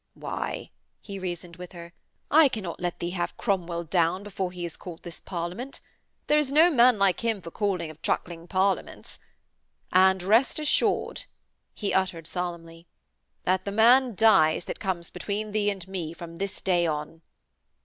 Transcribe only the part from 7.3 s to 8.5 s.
for calling of truckling